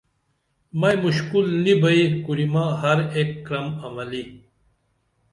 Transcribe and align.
مئی 0.79 0.95
مُشکُل 1.03 1.45
نی 1.63 1.73
بئی 1.81 2.03
کُرِمہ 2.25 2.65
ہر 2.81 2.97
ایک 3.15 3.29
کرم 3.47 3.67
عملی 3.85 4.23